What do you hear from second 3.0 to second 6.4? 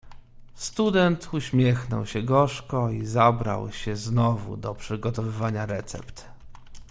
zabrał się znowu do przygotowywania recept."